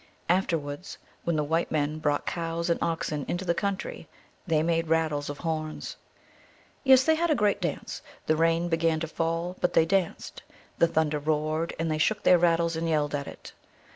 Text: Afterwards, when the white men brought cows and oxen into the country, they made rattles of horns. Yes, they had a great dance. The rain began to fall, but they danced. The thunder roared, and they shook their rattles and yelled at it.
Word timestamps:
Afterwards, 0.29 0.97
when 1.25 1.35
the 1.35 1.43
white 1.43 1.69
men 1.69 1.99
brought 1.99 2.25
cows 2.25 2.71
and 2.71 2.81
oxen 2.81 3.23
into 3.27 3.45
the 3.45 3.53
country, 3.53 4.07
they 4.47 4.63
made 4.63 4.87
rattles 4.87 5.29
of 5.29 5.37
horns. 5.37 5.95
Yes, 6.83 7.03
they 7.03 7.13
had 7.13 7.29
a 7.29 7.35
great 7.35 7.61
dance. 7.61 8.01
The 8.25 8.35
rain 8.35 8.67
began 8.67 8.99
to 9.01 9.07
fall, 9.07 9.57
but 9.61 9.73
they 9.73 9.85
danced. 9.85 10.41
The 10.79 10.87
thunder 10.87 11.19
roared, 11.19 11.75
and 11.77 11.91
they 11.91 11.99
shook 11.99 12.23
their 12.23 12.39
rattles 12.39 12.75
and 12.75 12.89
yelled 12.89 13.13
at 13.13 13.27
it. 13.27 13.53